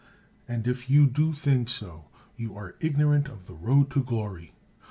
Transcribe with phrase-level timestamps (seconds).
[0.47, 2.05] And if you do think so,
[2.35, 4.55] you are ignorant of the road to glory.